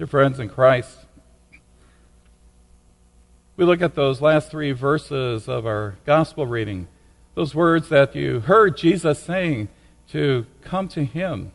Dear 0.00 0.06
friends 0.06 0.40
in 0.40 0.48
Christ, 0.48 0.96
we 3.58 3.66
look 3.66 3.82
at 3.82 3.94
those 3.94 4.22
last 4.22 4.50
three 4.50 4.72
verses 4.72 5.46
of 5.46 5.66
our 5.66 5.96
gospel 6.06 6.46
reading, 6.46 6.88
those 7.34 7.54
words 7.54 7.90
that 7.90 8.16
you 8.16 8.40
heard 8.40 8.78
Jesus 8.78 9.18
saying 9.18 9.68
to 10.08 10.46
come 10.62 10.88
to 10.88 11.04
Him. 11.04 11.52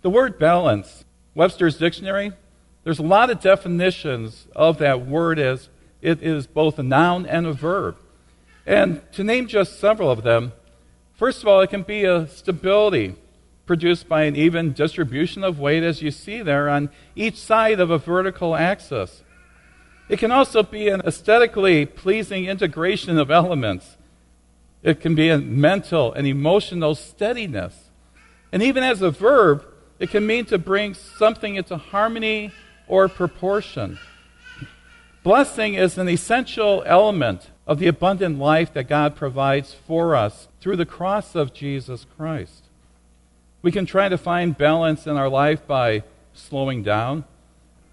The 0.00 0.08
word 0.08 0.38
balance, 0.38 1.04
Webster's 1.34 1.76
dictionary, 1.76 2.32
there's 2.84 2.98
a 2.98 3.02
lot 3.02 3.28
of 3.28 3.40
definitions 3.40 4.46
of 4.56 4.78
that 4.78 5.06
word 5.06 5.38
as 5.38 5.68
it 6.00 6.22
is 6.22 6.46
both 6.46 6.78
a 6.78 6.82
noun 6.82 7.26
and 7.26 7.46
a 7.46 7.52
verb. 7.52 7.98
And 8.64 9.02
to 9.12 9.22
name 9.22 9.46
just 9.46 9.78
several 9.78 10.10
of 10.10 10.22
them, 10.22 10.52
first 11.18 11.42
of 11.42 11.48
all, 11.48 11.60
it 11.60 11.68
can 11.68 11.82
be 11.82 12.04
a 12.04 12.26
stability 12.28 13.14
produced 13.66 14.08
by 14.08 14.22
an 14.22 14.34
even 14.34 14.72
distribution 14.72 15.44
of 15.44 15.60
weight, 15.60 15.82
as 15.82 16.00
you 16.00 16.10
see 16.10 16.40
there, 16.40 16.70
on 16.70 16.88
each 17.14 17.36
side 17.36 17.78
of 17.78 17.90
a 17.90 17.98
vertical 17.98 18.56
axis. 18.56 19.22
It 20.08 20.18
can 20.18 20.32
also 20.32 20.62
be 20.62 20.88
an 20.88 21.02
aesthetically 21.02 21.84
pleasing 21.84 22.46
integration 22.46 23.18
of 23.18 23.30
elements. 23.30 23.98
It 24.82 25.00
can 25.00 25.14
be 25.14 25.28
a 25.28 25.38
mental 25.38 26.14
and 26.14 26.26
emotional 26.26 26.94
steadiness. 26.94 27.90
And 28.50 28.62
even 28.62 28.82
as 28.82 29.02
a 29.02 29.10
verb, 29.10 29.66
it 29.98 30.08
can 30.08 30.26
mean 30.26 30.46
to 30.46 30.56
bring 30.56 30.94
something 30.94 31.56
into 31.56 31.76
harmony 31.76 32.52
or 32.86 33.08
proportion. 33.08 33.98
Blessing 35.22 35.74
is 35.74 35.98
an 35.98 36.08
essential 36.08 36.82
element 36.86 37.50
of 37.68 37.78
the 37.78 37.86
abundant 37.86 38.38
life 38.38 38.72
that 38.72 38.88
God 38.88 39.14
provides 39.14 39.74
for 39.74 40.16
us 40.16 40.48
through 40.58 40.76
the 40.76 40.86
cross 40.86 41.34
of 41.34 41.52
Jesus 41.52 42.06
Christ. 42.16 42.64
We 43.60 43.70
can 43.70 43.84
try 43.84 44.08
to 44.08 44.16
find 44.16 44.56
balance 44.56 45.06
in 45.06 45.18
our 45.18 45.28
life 45.28 45.66
by 45.66 46.02
slowing 46.32 46.82
down 46.82 47.24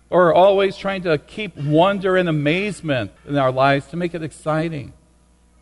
or 0.09 0.33
always 0.33 0.77
trying 0.77 1.01
to 1.03 1.17
keep 1.17 1.57
wonder 1.57 2.15
and 2.15 2.29
amazement 2.29 3.11
in 3.27 3.37
our 3.37 3.51
lives 3.51 3.87
to 3.87 3.97
make 3.97 4.15
it 4.15 4.23
exciting. 4.23 4.93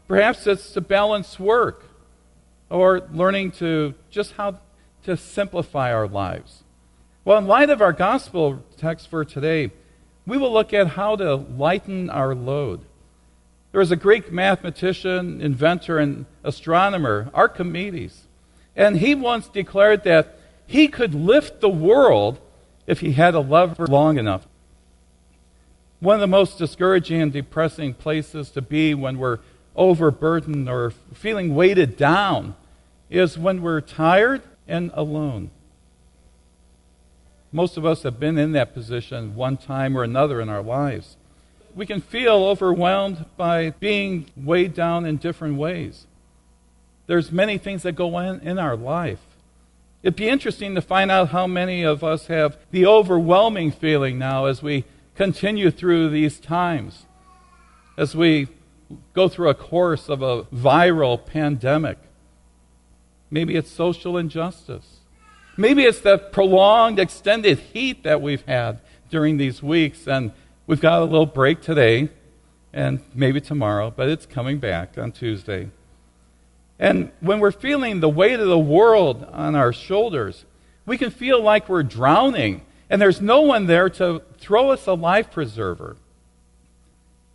Perhaps 0.08 0.46
it's 0.46 0.72
to 0.74 0.82
balance 0.82 1.40
work 1.40 1.86
or 2.70 3.02
learning 3.12 3.52
to 3.54 3.96
just 4.12 4.34
how 4.34 4.60
to 5.06 5.18
simplify 5.18 5.92
our 5.92 6.08
lives. 6.08 6.64
Well, 7.26 7.40
in 7.40 7.48
light 7.48 7.72
of 7.72 7.82
our 7.82 7.94
gospel 7.94 8.64
text 8.78 9.08
for 9.08 9.26
today, 9.26 9.72
we 10.28 10.38
will 10.38 10.54
look 10.54 10.72
at 10.72 10.90
how 10.90 11.16
to 11.16 11.36
lighten 11.36 12.12
our 12.12 12.36
load. 12.36 12.82
There 13.74 13.80
was 13.80 13.92
a 13.92 13.96
Greek 13.96 14.32
mathematician, 14.32 15.42
inventor, 15.42 15.98
and 15.98 16.28
astronomer, 16.44 17.32
Archimedes, 17.34 18.28
and 18.76 19.00
he 19.00 19.16
once 19.16 19.48
declared 19.48 20.04
that 20.04 20.38
he 20.68 20.88
could 20.88 21.16
lift 21.16 21.60
the 21.60 21.70
world 21.70 22.40
if 22.86 23.00
he 23.00 23.14
had 23.14 23.34
a 23.34 23.40
lever 23.40 23.88
long 23.88 24.20
enough. 24.20 24.48
One 26.00 26.14
of 26.14 26.22
the 26.22 26.28
most 26.28 26.60
discouraging 26.60 27.20
and 27.20 27.34
depressing 27.34 27.96
places 27.96 28.52
to 28.52 28.62
be 28.62 28.94
when 28.94 29.18
we're 29.18 29.40
overburdened 29.76 30.70
or 30.70 30.92
feeling 31.16 31.56
weighted 31.56 31.98
down 31.98 32.54
is 33.10 33.40
when 33.40 33.64
we're 33.64 33.82
tired 33.82 34.44
and 34.68 34.92
alone. 34.94 35.50
Most 37.52 37.76
of 37.76 37.88
us 37.88 38.04
have 38.04 38.20
been 38.20 38.38
in 38.38 38.52
that 38.52 38.76
position 38.76 39.34
one 39.34 39.58
time 39.58 39.98
or 39.98 40.04
another 40.04 40.40
in 40.40 40.50
our 40.50 40.62
lives. 40.62 41.18
We 41.76 41.86
can 41.86 42.02
feel 42.02 42.46
overwhelmed 42.46 43.26
by 43.36 43.72
being 43.72 44.28
weighed 44.36 44.74
down 44.74 45.06
in 45.06 45.18
different 45.18 45.56
ways. 45.56 46.06
There's 47.08 47.32
many 47.32 47.58
things 47.58 47.84
that 47.84 47.94
go 47.94 48.16
on 48.16 48.40
in 48.42 48.60
our 48.60 48.76
life. 48.76 49.20
It'd 50.04 50.16
be 50.16 50.30
interesting 50.30 50.76
to 50.76 50.82
find 50.82 51.10
out 51.10 51.30
how 51.30 51.48
many 51.48 51.84
of 51.84 52.04
us 52.04 52.28
have 52.28 52.58
the 52.72 52.86
overwhelming 52.86 53.72
feeling 53.72 54.20
now 54.20 54.46
as 54.46 54.62
we 54.62 54.86
continue 55.16 55.72
through 55.72 56.10
these 56.10 56.40
times, 56.40 57.06
as 57.98 58.16
we 58.16 58.50
go 59.14 59.28
through 59.28 59.50
a 59.50 59.56
course 59.56 60.10
of 60.10 60.22
a 60.22 60.44
viral 60.46 61.24
pandemic. 61.26 61.98
Maybe 63.32 63.56
it's 63.56 63.72
social 63.72 64.18
injustice. 64.18 65.00
Maybe 65.58 65.84
it's 65.84 66.02
the 66.02 66.18
prolonged, 66.18 67.00
extended 67.00 67.60
heat 67.60 68.04
that 68.04 68.22
we've 68.22 68.46
had 68.46 68.80
during 69.10 69.38
these 69.38 69.64
weeks, 69.64 70.08
and 70.08 70.32
we've 70.68 70.82
got 70.82 71.02
a 71.02 71.06
little 71.06 71.26
break 71.26 71.62
today 71.62 72.10
and 72.72 73.02
maybe 73.14 73.40
tomorrow, 73.40 73.94
but 73.96 74.10
it's 74.10 74.26
coming 74.26 74.60
back 74.60 74.98
on 74.98 75.12
Tuesday. 75.12 75.70
And 76.80 77.12
when 77.20 77.40
we're 77.40 77.52
feeling 77.52 78.00
the 78.00 78.10
weight 78.10 78.40
of 78.40 78.48
the 78.48 78.58
world 78.58 79.26
on 79.32 79.56
our 79.56 79.72
shoulders, 79.72 80.46
we 80.86 80.98
can 80.98 81.12
feel 81.12 81.42
like 81.42 81.70
we're 81.70 81.84
drowning, 81.84 82.62
and 82.90 83.02
there's 83.02 83.22
no 83.22 83.42
one 83.42 83.68
there 83.68 83.90
to 83.92 84.22
throw 84.38 84.72
us 84.72 84.88
a 84.88 84.94
life 84.94 85.32
preserver. 85.32 85.96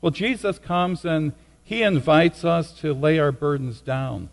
Well, 0.01 0.11
Jesus 0.11 0.59
comes 0.59 1.05
and 1.05 1.33
he 1.65 1.83
invites 1.83 2.45
us 2.45 2.73
to 2.81 2.93
lay 2.93 3.19
our 3.19 3.33
burdens 3.33 3.81
down. 3.81 4.31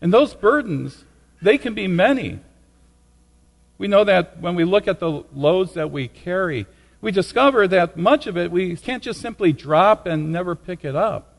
And 0.00 0.12
those 0.12 0.34
burdens, 0.34 1.04
they 1.40 1.58
can 1.58 1.74
be 1.74 1.86
many. 1.86 2.40
We 3.78 3.88
know 3.88 4.04
that 4.04 4.40
when 4.40 4.54
we 4.54 4.64
look 4.64 4.88
at 4.88 5.00
the 5.00 5.24
loads 5.34 5.74
that 5.74 5.90
we 5.90 6.08
carry, 6.08 6.66
we 7.00 7.12
discover 7.12 7.68
that 7.68 7.96
much 7.96 8.26
of 8.26 8.36
it 8.36 8.50
we 8.50 8.76
can't 8.76 9.02
just 9.02 9.20
simply 9.20 9.52
drop 9.52 10.06
and 10.06 10.32
never 10.32 10.54
pick 10.54 10.84
it 10.84 10.96
up. 10.96 11.34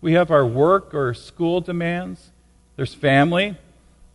We 0.00 0.12
have 0.12 0.30
our 0.30 0.46
work 0.46 0.94
or 0.94 1.14
school 1.14 1.60
demands, 1.60 2.30
there's 2.76 2.94
family, 2.94 3.56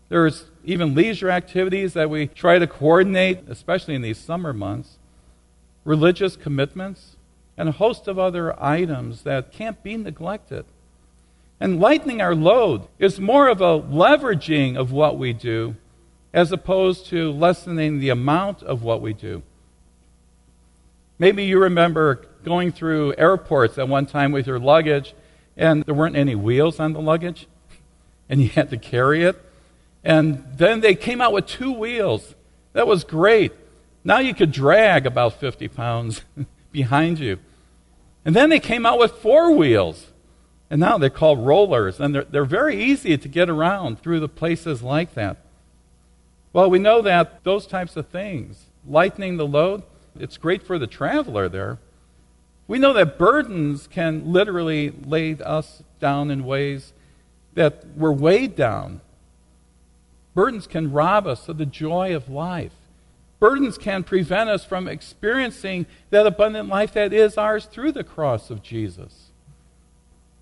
there's 0.10 0.46
even 0.64 0.96
leisure 0.96 1.30
activities 1.30 1.94
that 1.94 2.10
we 2.10 2.28
try 2.28 2.60
to 2.60 2.68
coordinate, 2.68 3.48
especially 3.48 3.96
in 3.96 4.02
these 4.02 4.18
summer 4.18 4.54
months, 4.54 4.98
religious 5.86 6.36
commitments, 6.36 7.16
and 7.58 7.70
a 7.70 7.74
host 7.74 8.08
of 8.08 8.18
other 8.18 8.62
items 8.62 9.24
that 9.24 9.52
can't 9.52 9.82
be 9.84 9.98
neglected. 9.98 10.66
And 11.60 11.80
lightening 11.80 12.22
our 12.22 12.36
load 12.36 12.88
is 12.98 13.20
more 13.20 13.48
of 13.48 13.60
a 13.60 13.80
leveraging 13.80 14.78
of 14.78 14.92
what 14.92 15.18
we 15.18 15.34
do 15.34 15.76
as 16.34 16.52
opposed 16.52 17.08
to 17.08 17.32
lessening 17.32 18.00
the 18.00 18.10
amount 18.10 18.64
of 18.64 18.82
what 18.84 19.02
we 19.02 19.14
do. 19.14 19.44
Maybe 21.20 21.44
you 21.44 21.60
remember 21.60 22.26
going 22.46 22.72
through 22.72 23.14
airports 23.18 23.78
at 23.78 23.90
one 23.90 24.06
time 24.06 24.32
with 24.32 24.48
your 24.48 24.58
luggage 24.58 25.14
and 25.58 25.84
there 25.84 25.94
weren't 25.94 26.16
any 26.16 26.34
wheels 26.34 26.80
on 26.80 26.94
the 26.94 27.02
luggage 27.02 27.48
and 28.30 28.42
you 28.42 28.48
had 28.50 28.70
to 28.70 28.78
carry 28.78 29.24
it. 29.24 29.36
And 30.04 30.46
then 30.56 30.80
they 30.80 30.96
came 30.96 31.20
out 31.20 31.34
with 31.34 31.46
two 31.46 31.74
wheels. 31.74 32.36
That 32.72 32.88
was 32.88 33.04
great. 33.04 33.52
Now 34.04 34.20
you 34.20 34.34
could 34.34 34.54
drag 34.54 35.06
about 35.06 35.34
50 35.34 35.68
pounds 35.68 36.24
behind 36.72 37.20
you. 37.20 37.40
And 38.24 38.34
then 38.36 38.50
they 38.50 38.60
came 38.60 38.86
out 38.86 38.98
with 38.98 39.12
four 39.12 39.52
wheels. 39.52 40.08
And 40.70 40.80
now 40.80 40.98
they're 41.00 41.10
called 41.10 41.40
rollers, 41.40 42.00
and 42.00 42.14
they're, 42.14 42.26
they're 42.26 42.46
very 42.46 42.82
easy 42.82 43.18
to 43.18 43.28
get 43.28 43.50
around 43.50 44.00
through 44.00 44.20
the 44.20 44.30
places 44.30 44.84
like 44.84 45.16
that. 45.16 45.38
Well, 46.54 46.70
we 46.70 46.78
know 46.78 47.02
that 47.02 47.44
those 47.44 47.66
types 47.66 47.98
of 47.98 48.08
things, 48.10 48.66
lightening 48.88 49.38
the 49.38 49.48
load, 49.48 49.82
it's 50.18 50.38
great 50.38 50.64
for 50.64 50.80
the 50.80 50.88
traveler 50.88 51.50
there. 51.50 51.78
We 52.68 52.80
know 52.80 52.94
that 52.94 53.18
burdens 53.18 53.88
can 53.88 54.32
literally 54.32 54.92
lay 54.92 55.36
us 55.36 55.84
down 56.00 56.30
in 56.30 56.46
ways 56.46 56.94
that 57.56 57.84
we're 57.96 58.12
weighed 58.12 58.56
down. 58.56 59.02
Burdens 60.36 60.68
can 60.68 60.92
rob 60.92 61.28
us 61.28 61.50
of 61.50 61.58
the 61.58 61.66
joy 61.66 62.16
of 62.16 62.30
life. 62.30 62.74
Burdens 63.40 63.78
can 63.78 64.04
prevent 64.04 64.50
us 64.50 64.66
from 64.66 64.88
experiencing 64.88 65.86
that 66.10 66.28
abundant 66.28 66.70
life 66.70 66.94
that 66.94 67.14
is 67.14 67.38
ours 67.38 67.66
through 67.66 67.94
the 67.94 68.04
cross 68.04 68.50
of 68.50 68.62
Jesus. 68.62 69.32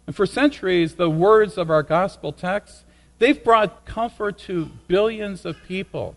And 0.05 0.15
for 0.15 0.25
centuries, 0.25 0.95
the 0.95 1.09
words 1.09 1.57
of 1.57 1.69
our 1.69 1.83
gospel 1.83 2.31
text, 2.31 2.83
they've 3.19 3.43
brought 3.43 3.85
comfort 3.85 4.37
to 4.39 4.71
billions 4.87 5.45
of 5.45 5.57
people. 5.67 6.15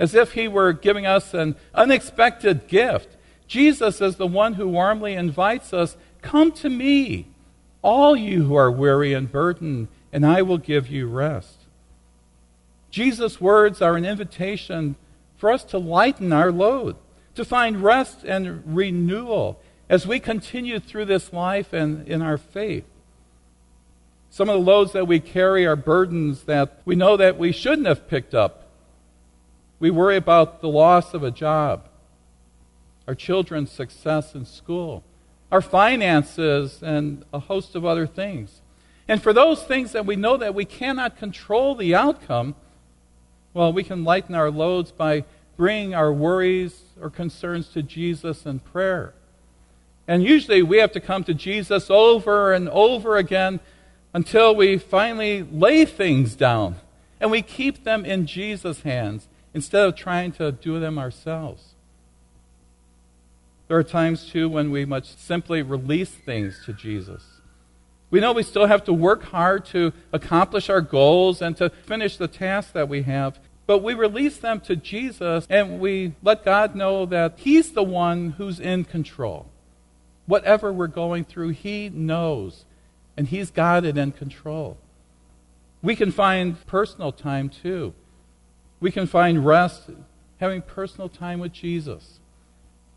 As 0.00 0.14
if 0.14 0.32
he 0.32 0.48
were 0.48 0.72
giving 0.72 1.06
us 1.06 1.34
an 1.34 1.54
unexpected 1.74 2.66
gift. 2.66 3.16
Jesus 3.46 4.00
is 4.00 4.16
the 4.16 4.26
one 4.26 4.54
who 4.54 4.66
warmly 4.66 5.14
invites 5.14 5.72
us, 5.72 5.96
Come 6.22 6.50
to 6.52 6.68
me, 6.68 7.28
all 7.82 8.16
you 8.16 8.44
who 8.44 8.54
are 8.54 8.70
weary 8.70 9.12
and 9.12 9.30
burdened, 9.30 9.88
and 10.12 10.26
I 10.26 10.42
will 10.42 10.58
give 10.58 10.88
you 10.88 11.06
rest. 11.06 11.58
Jesus' 12.90 13.40
words 13.40 13.80
are 13.80 13.96
an 13.96 14.04
invitation 14.04 14.96
for 15.36 15.52
us 15.52 15.64
to 15.64 15.78
lighten 15.78 16.32
our 16.32 16.50
load, 16.50 16.96
to 17.34 17.44
find 17.44 17.82
rest 17.82 18.24
and 18.24 18.62
renewal 18.66 19.60
as 19.88 20.06
we 20.06 20.18
continue 20.18 20.80
through 20.80 21.04
this 21.04 21.32
life 21.32 21.72
and 21.72 22.06
in 22.08 22.22
our 22.22 22.38
faith. 22.38 22.84
Some 24.30 24.48
of 24.48 24.54
the 24.54 24.70
loads 24.70 24.92
that 24.92 25.08
we 25.08 25.20
carry 25.20 25.66
are 25.66 25.76
burdens 25.76 26.44
that 26.44 26.80
we 26.84 26.94
know 26.94 27.16
that 27.16 27.36
we 27.36 27.52
shouldn't 27.52 27.88
have 27.88 28.08
picked 28.08 28.34
up. 28.34 28.69
We 29.80 29.90
worry 29.90 30.16
about 30.16 30.60
the 30.60 30.68
loss 30.68 31.14
of 31.14 31.22
a 31.22 31.30
job, 31.30 31.88
our 33.08 33.14
children's 33.14 33.72
success 33.72 34.34
in 34.34 34.44
school, 34.44 35.02
our 35.50 35.62
finances, 35.62 36.82
and 36.82 37.24
a 37.32 37.38
host 37.38 37.74
of 37.74 37.86
other 37.86 38.06
things. 38.06 38.60
And 39.08 39.22
for 39.22 39.32
those 39.32 39.64
things 39.64 39.92
that 39.92 40.04
we 40.04 40.16
know 40.16 40.36
that 40.36 40.54
we 40.54 40.66
cannot 40.66 41.16
control 41.16 41.74
the 41.74 41.94
outcome, 41.94 42.54
well, 43.54 43.72
we 43.72 43.82
can 43.82 44.04
lighten 44.04 44.34
our 44.34 44.50
loads 44.50 44.92
by 44.92 45.24
bringing 45.56 45.94
our 45.94 46.12
worries 46.12 46.82
or 47.00 47.08
concerns 47.08 47.68
to 47.68 47.82
Jesus 47.82 48.44
in 48.44 48.60
prayer. 48.60 49.14
And 50.06 50.22
usually 50.22 50.62
we 50.62 50.76
have 50.78 50.92
to 50.92 51.00
come 51.00 51.24
to 51.24 51.34
Jesus 51.34 51.90
over 51.90 52.52
and 52.52 52.68
over 52.68 53.16
again 53.16 53.60
until 54.12 54.54
we 54.54 54.76
finally 54.76 55.42
lay 55.42 55.86
things 55.86 56.34
down 56.34 56.76
and 57.18 57.30
we 57.30 57.40
keep 57.42 57.84
them 57.84 58.04
in 58.04 58.26
Jesus' 58.26 58.82
hands 58.82 59.28
instead 59.52 59.86
of 59.86 59.96
trying 59.96 60.32
to 60.32 60.52
do 60.52 60.78
them 60.80 60.98
ourselves. 60.98 61.74
There 63.68 63.78
are 63.78 63.84
times, 63.84 64.28
too, 64.28 64.48
when 64.48 64.70
we 64.70 64.84
must 64.84 65.24
simply 65.24 65.62
release 65.62 66.10
things 66.10 66.62
to 66.64 66.72
Jesus. 66.72 67.40
We 68.10 68.18
know 68.18 68.32
we 68.32 68.42
still 68.42 68.66
have 68.66 68.84
to 68.84 68.92
work 68.92 69.22
hard 69.24 69.64
to 69.66 69.92
accomplish 70.12 70.68
our 70.68 70.80
goals 70.80 71.40
and 71.40 71.56
to 71.58 71.70
finish 71.70 72.16
the 72.16 72.26
tasks 72.26 72.72
that 72.72 72.88
we 72.88 73.02
have, 73.02 73.38
but 73.66 73.78
we 73.78 73.94
release 73.94 74.38
them 74.38 74.60
to 74.62 74.74
Jesus 74.74 75.46
and 75.48 75.78
we 75.78 76.14
let 76.20 76.44
God 76.44 76.74
know 76.74 77.06
that 77.06 77.34
He's 77.36 77.70
the 77.70 77.84
one 77.84 78.30
who's 78.30 78.58
in 78.58 78.82
control. 78.84 79.46
Whatever 80.26 80.72
we're 80.72 80.88
going 80.88 81.24
through, 81.24 81.50
He 81.50 81.88
knows, 81.88 82.64
and 83.16 83.28
He's 83.28 83.52
got 83.52 83.84
it 83.84 83.96
in 83.96 84.10
control. 84.10 84.76
We 85.82 85.94
can 85.94 86.10
find 86.10 86.66
personal 86.66 87.12
time 87.12 87.48
too. 87.48 87.94
We 88.80 88.90
can 88.90 89.06
find 89.06 89.44
rest 89.44 89.90
having 90.38 90.62
personal 90.62 91.08
time 91.08 91.38
with 91.38 91.52
Jesus, 91.52 92.18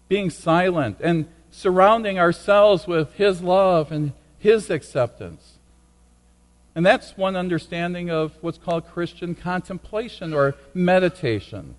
being 0.08 0.30
silent 0.30 0.98
and 1.02 1.28
surrounding 1.52 2.18
ourselves 2.18 2.88
with 2.88 3.14
His 3.16 3.42
love 3.42 3.92
and 3.92 4.14
His 4.40 4.70
acceptance. 4.70 5.58
And 6.76 6.86
that's 6.86 7.18
one 7.18 7.36
understanding 7.36 8.10
of 8.10 8.34
what's 8.42 8.58
called 8.58 8.88
Christian 8.88 9.36
contemplation 9.36 10.34
or 10.34 10.56
meditation. 10.74 11.76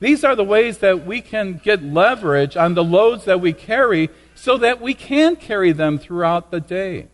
These 0.00 0.24
are 0.24 0.34
the 0.34 0.44
ways 0.44 0.78
that 0.78 1.06
we 1.06 1.20
can 1.20 1.60
get 1.62 1.82
leverage 1.82 2.56
on 2.56 2.74
the 2.74 2.84
loads 2.84 3.24
that 3.24 3.40
we 3.40 3.52
carry 3.52 4.10
so 4.34 4.58
that 4.58 4.80
we 4.80 4.92
can 4.92 5.36
carry 5.36 5.72
them 5.72 5.98
throughout 5.98 6.50
the 6.50 6.60
day. 6.60 7.06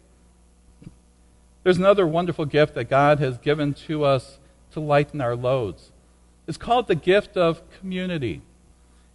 There's 1.63 1.79
another 1.79 2.07
wonderful 2.07 2.45
gift 2.45 2.75
that 2.75 2.85
God 2.91 3.21
has 3.21 3.39
given 3.39 3.75
to 3.87 4.05
us 4.05 4.39
to 4.73 4.81
lighten 4.81 5.21
our 5.21 5.37
loads. 5.37 5.91
It's 6.47 6.59
called 6.59 6.89
the 6.89 6.95
gift 6.95 7.37
of 7.37 7.63
community. 7.79 8.43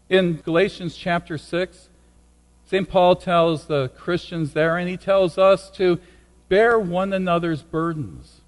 In 0.09 0.37
Galatians 0.37 0.95
chapter 0.95 1.37
6, 1.37 1.89
St. 2.65 2.89
Paul 2.89 3.15
tells 3.15 3.65
the 3.65 3.89
Christians 3.89 4.53
there, 4.53 4.77
and 4.77 4.89
he 4.89 4.97
tells 4.97 5.37
us 5.37 5.69
to 5.71 5.99
bear 6.49 6.79
one 6.79 7.13
another's 7.13 7.61
burdens. 7.61 8.41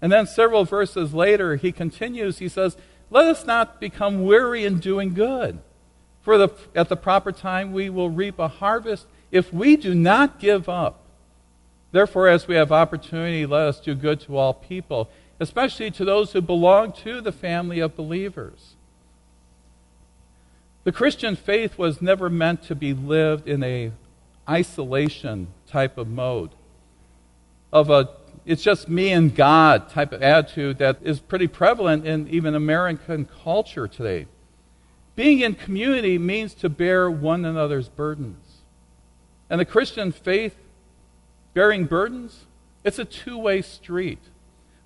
And 0.00 0.10
then 0.10 0.26
several 0.26 0.64
verses 0.64 1.12
later, 1.12 1.56
he 1.56 1.72
continues, 1.72 2.38
he 2.38 2.48
says, 2.48 2.76
Let 3.10 3.26
us 3.26 3.44
not 3.44 3.80
become 3.80 4.22
weary 4.22 4.64
in 4.64 4.78
doing 4.78 5.14
good. 5.14 5.58
For 6.22 6.38
the, 6.38 6.48
at 6.74 6.88
the 6.88 6.96
proper 6.96 7.32
time, 7.32 7.72
we 7.72 7.90
will 7.90 8.10
reap 8.10 8.38
a 8.38 8.48
harvest 8.48 9.06
if 9.30 9.52
we 9.52 9.76
do 9.76 9.94
not 9.94 10.38
give 10.38 10.68
up. 10.68 11.00
Therefore, 11.92 12.28
as 12.28 12.46
we 12.46 12.54
have 12.54 12.70
opportunity, 12.70 13.46
let 13.46 13.66
us 13.66 13.80
do 13.80 13.94
good 13.94 14.20
to 14.20 14.36
all 14.36 14.54
people, 14.54 15.08
especially 15.40 15.90
to 15.90 16.04
those 16.04 16.32
who 16.32 16.40
belong 16.40 16.92
to 16.92 17.20
the 17.20 17.32
family 17.32 17.80
of 17.80 17.96
believers. 17.96 18.74
The 20.84 20.92
Christian 20.92 21.34
faith 21.34 21.76
was 21.76 22.00
never 22.00 22.30
meant 22.30 22.62
to 22.64 22.74
be 22.74 22.94
lived 22.94 23.48
in 23.48 23.62
a 23.62 23.92
isolation 24.48 25.48
type 25.66 25.98
of 25.98 26.08
mode 26.08 26.50
of 27.72 27.90
a 27.90 28.10
it's 28.46 28.62
just 28.62 28.88
me 28.88 29.12
and 29.12 29.34
God 29.34 29.90
type 29.90 30.12
of 30.12 30.22
attitude 30.22 30.78
that 30.78 30.98
is 31.02 31.20
pretty 31.20 31.46
prevalent 31.46 32.06
in 32.06 32.26
even 32.28 32.54
American 32.54 33.28
culture 33.44 33.86
today. 33.86 34.26
Being 35.14 35.40
in 35.40 35.54
community 35.54 36.18
means 36.18 36.54
to 36.54 36.68
bear 36.68 37.10
one 37.10 37.44
another's 37.44 37.88
burdens. 37.88 38.62
And 39.50 39.60
the 39.60 39.66
Christian 39.66 40.10
faith, 40.10 40.56
bearing 41.52 41.84
burdens, 41.84 42.46
it's 42.82 42.98
a 42.98 43.04
two 43.04 43.36
way 43.36 43.60
street. 43.60 44.20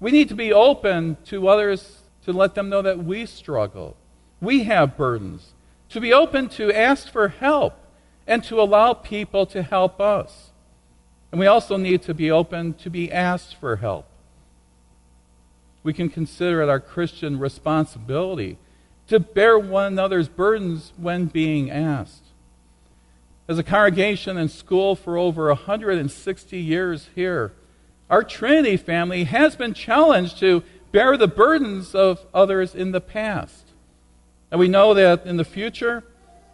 We 0.00 0.10
need 0.10 0.28
to 0.28 0.34
be 0.34 0.52
open 0.52 1.16
to 1.26 1.48
others 1.48 2.02
to 2.24 2.32
let 2.32 2.54
them 2.54 2.68
know 2.68 2.82
that 2.82 3.04
we 3.04 3.26
struggle. 3.26 3.96
We 4.40 4.64
have 4.64 4.96
burdens. 4.96 5.52
To 5.90 6.00
be 6.00 6.12
open 6.12 6.48
to 6.50 6.72
ask 6.72 7.10
for 7.10 7.28
help 7.28 7.74
and 8.26 8.42
to 8.44 8.60
allow 8.60 8.94
people 8.94 9.46
to 9.46 9.62
help 9.62 10.00
us. 10.00 10.50
And 11.30 11.38
we 11.38 11.46
also 11.46 11.76
need 11.76 12.02
to 12.02 12.14
be 12.14 12.30
open 12.30 12.74
to 12.74 12.90
be 12.90 13.10
asked 13.10 13.56
for 13.56 13.76
help. 13.76 14.06
We 15.82 15.92
can 15.92 16.08
consider 16.08 16.62
it 16.62 16.68
our 16.68 16.80
Christian 16.80 17.38
responsibility 17.38 18.58
to 19.08 19.20
bear 19.20 19.58
one 19.58 19.92
another's 19.92 20.28
burdens 20.28 20.92
when 20.96 21.26
being 21.26 21.70
asked. 21.70 22.22
As 23.46 23.58
a 23.58 23.62
congregation 23.62 24.38
and 24.38 24.50
school 24.50 24.96
for 24.96 25.18
over 25.18 25.48
160 25.48 26.58
years 26.58 27.10
here, 27.14 27.52
our 28.10 28.22
Trinity 28.22 28.76
family 28.76 29.24
has 29.24 29.56
been 29.56 29.74
challenged 29.74 30.38
to 30.38 30.62
bear 30.92 31.16
the 31.16 31.28
burdens 31.28 31.94
of 31.94 32.24
others 32.32 32.74
in 32.74 32.92
the 32.92 33.00
past. 33.00 33.64
And 34.50 34.60
we 34.60 34.68
know 34.68 34.94
that 34.94 35.26
in 35.26 35.36
the 35.36 35.44
future, 35.44 36.04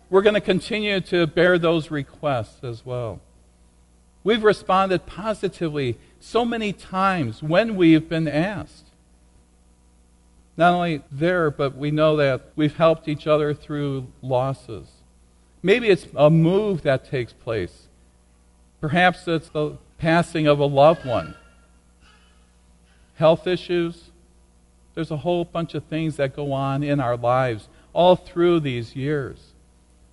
we're 0.09 0.23
going 0.23 0.35
to 0.35 0.41
continue 0.41 1.01
to 1.03 1.27
bear 1.27 1.59
those 1.59 1.91
requests 1.91 2.65
as 2.65 2.85
well. 2.85 3.21
We've 4.25 4.43
responded 4.43 5.07
positively 5.07 5.99
so 6.19 6.45
many 6.45 6.73
times 6.73 7.43
when 7.43 7.77
we've 7.77 8.09
been 8.09 8.29
asked. 8.29 8.87
Not 10.57 10.75
only 10.75 11.03
there, 11.11 11.51
but 11.51 11.77
we 11.77 11.91
know 11.91 12.17
that 12.17 12.51
we've 12.55 12.77
helped 12.77 13.09
each 13.09 13.27
other 13.27 13.55
through 13.55 14.09
losses. 14.21 14.89
Maybe 15.63 15.89
it's 15.89 16.07
a 16.15 16.29
move 16.29 16.83
that 16.83 17.09
takes 17.09 17.33
place. 17.33 17.89
Perhaps 18.81 19.27
it's 19.29 19.49
the 19.51 19.79
passing 19.99 20.47
of 20.47 20.59
a 20.59 20.67
loved 20.67 21.05
one. 21.07 21.35
Health 23.21 23.47
issues. 23.47 24.11
There's 24.95 25.11
a 25.11 25.19
whole 25.19 25.45
bunch 25.45 25.75
of 25.75 25.85
things 25.85 26.17
that 26.17 26.35
go 26.35 26.53
on 26.53 26.83
in 26.83 27.01
our 27.01 27.19
lives 27.19 27.69
all 27.93 28.17
through 28.17 28.61
these 28.61 28.97
years. 28.97 29.53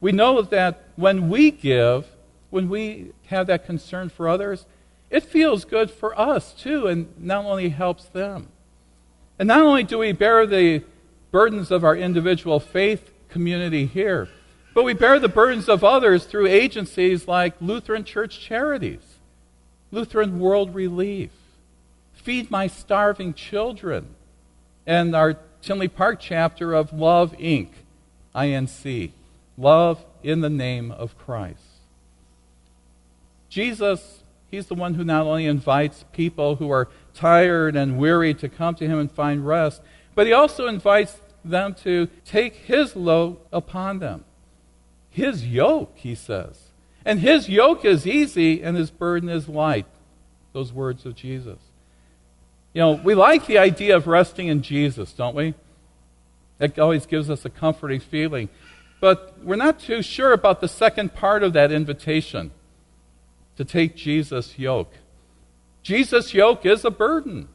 We 0.01 0.11
know 0.11 0.41
that 0.41 0.83
when 0.97 1.29
we 1.29 1.51
give, 1.51 2.05
when 2.49 2.67
we 2.67 3.13
have 3.27 3.47
that 3.47 3.65
concern 3.65 4.09
for 4.09 4.27
others, 4.27 4.65
it 5.09 5.23
feels 5.23 5.63
good 5.63 5.89
for 5.89 6.19
us 6.19 6.51
too, 6.51 6.87
and 6.87 7.07
not 7.17 7.45
only 7.45 7.69
helps 7.69 8.03
them. 8.03 8.49
And 9.39 9.47
not 9.47 9.61
only 9.61 9.83
do 9.83 9.99
we 9.99 10.11
bear 10.11 10.45
the 10.45 10.83
burdens 11.31 11.71
of 11.71 11.85
our 11.85 11.95
individual 11.95 12.59
faith 12.59 13.13
community 13.29 13.85
here, 13.85 14.27
but 14.73 14.83
we 14.83 14.93
bear 14.93 15.17
the 15.17 15.29
burdens 15.29 15.69
of 15.69 15.81
others 15.81 16.25
through 16.25 16.47
agencies 16.47 17.25
like 17.25 17.53
Lutheran 17.61 18.03
Church 18.03 18.41
Charities, 18.41 19.19
Lutheran 19.91 20.39
World 20.39 20.75
Relief, 20.75 21.31
Feed 22.27 22.51
My 22.51 22.67
Starving 22.67 23.33
Children, 23.33 24.13
and 24.85 25.15
our 25.15 25.37
Tinley 25.61 25.87
Park 25.87 26.19
chapter 26.19 26.73
of 26.73 26.91
Love 26.91 27.31
Inc., 27.37 27.69
INC, 28.35 29.11
Love 29.57 30.03
in 30.23 30.41
the 30.41 30.49
Name 30.49 30.91
of 30.91 31.17
Christ. 31.17 31.61
Jesus, 33.47 34.23
He's 34.51 34.65
the 34.65 34.75
one 34.75 34.95
who 34.95 35.05
not 35.05 35.25
only 35.25 35.45
invites 35.45 36.03
people 36.11 36.57
who 36.57 36.69
are 36.69 36.89
tired 37.13 37.77
and 37.77 37.97
weary 37.97 38.33
to 38.33 38.49
come 38.49 38.75
to 38.75 38.85
Him 38.85 38.99
and 38.99 39.09
find 39.09 39.47
rest, 39.47 39.81
but 40.13 40.27
He 40.27 40.33
also 40.33 40.67
invites 40.67 41.21
them 41.45 41.73
to 41.75 42.09
take 42.25 42.55
His 42.55 42.93
load 42.93 43.37
upon 43.53 43.99
them. 43.99 44.25
His 45.09 45.47
yoke, 45.47 45.93
He 45.95 46.13
says. 46.13 46.71
And 47.05 47.21
His 47.21 47.47
yoke 47.47 47.85
is 47.85 48.05
easy 48.05 48.61
and 48.61 48.75
His 48.75 48.91
burden 48.91 49.29
is 49.29 49.47
light. 49.47 49.85
Those 50.51 50.73
words 50.73 51.05
of 51.05 51.15
Jesus. 51.15 51.59
You 52.77 52.83
know, 52.83 52.91
we 52.91 53.15
like 53.15 53.47
the 53.47 53.57
idea 53.57 53.95
of 53.95 54.05
resting 54.05 54.49
in 54.49 54.61
Jesus, 54.61 55.11
don't 55.11 55.35
we? 55.35 55.55
It 56.59 56.77
always 56.77 57.07
gives 57.07 57.27
us 57.27 57.43
a 57.43 57.49
comforting 57.49 57.99
feeling. 57.99 58.49
But 59.01 59.39
we're 59.43 59.55
not 59.55 59.79
too 59.79 60.03
sure 60.03 60.31
about 60.31 60.61
the 60.61 60.67
second 60.67 61.15
part 61.15 61.41
of 61.41 61.53
that 61.53 61.71
invitation 61.71 62.51
to 63.55 63.65
take 63.65 63.95
Jesus' 63.95 64.59
yoke. 64.59 64.93
Jesus' 65.81 66.35
yoke 66.35 66.67
is 66.67 66.85
a 66.85 66.91
burden, 66.91 67.47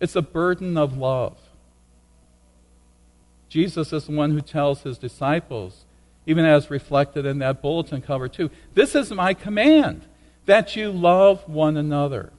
it's 0.00 0.16
a 0.16 0.22
burden 0.22 0.76
of 0.76 0.98
love. 0.98 1.38
Jesus 3.48 3.92
is 3.92 4.06
the 4.06 4.12
one 4.12 4.32
who 4.32 4.40
tells 4.40 4.82
his 4.82 4.98
disciples, 4.98 5.84
even 6.26 6.44
as 6.44 6.68
reflected 6.68 7.24
in 7.24 7.38
that 7.38 7.62
bulletin 7.62 8.02
cover, 8.02 8.26
too, 8.26 8.50
this 8.74 8.96
is 8.96 9.12
my 9.12 9.34
command 9.34 10.04
that 10.46 10.74
you 10.74 10.90
love 10.90 11.48
one 11.48 11.76
another. 11.76 12.32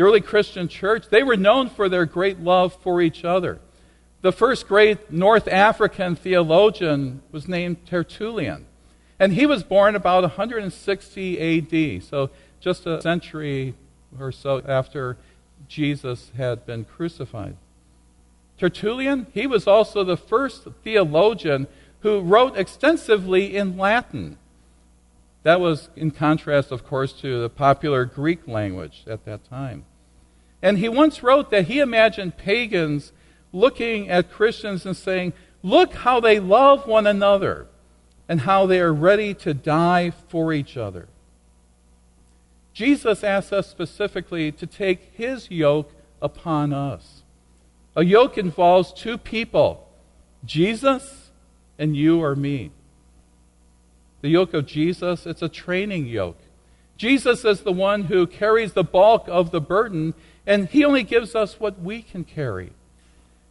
The 0.00 0.06
early 0.06 0.22
Christian 0.22 0.66
church, 0.66 1.10
they 1.10 1.22
were 1.22 1.36
known 1.36 1.68
for 1.68 1.86
their 1.86 2.06
great 2.06 2.40
love 2.40 2.72
for 2.72 3.02
each 3.02 3.22
other. 3.22 3.60
The 4.22 4.32
first 4.32 4.66
great 4.66 5.12
North 5.12 5.46
African 5.46 6.16
theologian 6.16 7.20
was 7.30 7.46
named 7.46 7.84
Tertullian. 7.84 8.64
And 9.18 9.34
he 9.34 9.44
was 9.44 9.62
born 9.62 9.94
about 9.94 10.22
160 10.22 11.98
AD, 11.98 12.02
so 12.02 12.30
just 12.60 12.86
a 12.86 13.02
century 13.02 13.74
or 14.18 14.32
so 14.32 14.62
after 14.66 15.18
Jesus 15.68 16.32
had 16.34 16.64
been 16.64 16.86
crucified. 16.86 17.58
Tertullian, 18.56 19.26
he 19.34 19.46
was 19.46 19.66
also 19.66 20.02
the 20.02 20.16
first 20.16 20.66
theologian 20.82 21.66
who 21.98 22.20
wrote 22.20 22.56
extensively 22.56 23.54
in 23.54 23.76
Latin. 23.76 24.38
That 25.42 25.60
was 25.60 25.90
in 25.94 26.10
contrast, 26.10 26.72
of 26.72 26.86
course, 26.86 27.12
to 27.20 27.42
the 27.42 27.50
popular 27.50 28.06
Greek 28.06 28.48
language 28.48 29.04
at 29.06 29.26
that 29.26 29.44
time. 29.44 29.84
And 30.62 30.78
he 30.78 30.88
once 30.88 31.22
wrote 31.22 31.50
that 31.50 31.66
he 31.66 31.80
imagined 31.80 32.36
pagans 32.36 33.12
looking 33.52 34.08
at 34.08 34.30
Christians 34.30 34.84
and 34.84 34.96
saying, 34.96 35.32
Look 35.62 35.94
how 35.94 36.20
they 36.20 36.40
love 36.40 36.86
one 36.86 37.06
another 37.06 37.66
and 38.28 38.42
how 38.42 38.66
they 38.66 38.80
are 38.80 38.92
ready 38.92 39.34
to 39.34 39.52
die 39.52 40.10
for 40.28 40.52
each 40.52 40.76
other. 40.76 41.08
Jesus 42.72 43.24
asks 43.24 43.52
us 43.52 43.68
specifically 43.68 44.52
to 44.52 44.66
take 44.66 45.12
his 45.14 45.50
yoke 45.50 45.92
upon 46.22 46.72
us. 46.72 47.22
A 47.96 48.04
yoke 48.04 48.38
involves 48.38 48.92
two 48.92 49.18
people 49.18 49.86
Jesus 50.44 51.30
and 51.78 51.96
you 51.96 52.22
or 52.22 52.34
me. 52.34 52.70
The 54.22 54.28
yoke 54.28 54.54
of 54.54 54.66
Jesus, 54.66 55.26
it's 55.26 55.42
a 55.42 55.48
training 55.48 56.06
yoke. 56.06 56.38
Jesus 56.96 57.44
is 57.44 57.62
the 57.62 57.72
one 57.72 58.04
who 58.04 58.26
carries 58.26 58.74
the 58.74 58.84
bulk 58.84 59.24
of 59.26 59.50
the 59.50 59.60
burden, 59.60 60.14
and 60.50 60.68
he 60.68 60.84
only 60.84 61.04
gives 61.04 61.36
us 61.36 61.60
what 61.60 61.80
we 61.80 62.02
can 62.02 62.24
carry. 62.24 62.72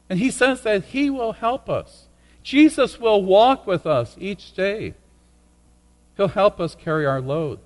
And 0.10 0.20
he 0.20 0.30
says 0.30 0.64
that 0.64 0.84
he 0.84 1.10
will 1.10 1.32
help 1.32 1.70
us. 1.70 2.08
Jesus 2.44 3.00
will 3.00 3.24
walk 3.24 3.66
with 3.66 3.86
us 3.86 4.18
each 4.20 4.52
day. 4.52 4.96
He'll 6.18 6.28
help 6.28 6.60
us 6.60 6.76
carry 6.76 7.06
our 7.06 7.22
load. 7.22 7.60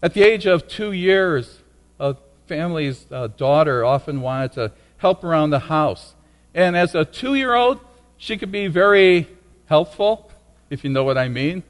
At 0.00 0.14
the 0.14 0.22
age 0.22 0.46
of 0.46 0.68
two 0.68 0.92
years, 0.92 1.58
a 1.98 2.14
family's 2.46 3.04
uh, 3.10 3.26
daughter 3.36 3.84
often 3.84 4.20
wanted 4.20 4.52
to 4.52 4.72
help 4.98 5.24
around 5.24 5.50
the 5.50 5.58
house. 5.58 6.14
And 6.54 6.76
as 6.76 6.94
a 6.94 7.04
two 7.04 7.34
year 7.34 7.52
old, 7.52 7.80
she 8.16 8.36
could 8.36 8.52
be 8.52 8.68
very 8.68 9.26
helpful, 9.66 10.30
if 10.70 10.84
you 10.84 10.90
know 10.90 11.02
what 11.02 11.18
I 11.18 11.26
mean. 11.26 11.64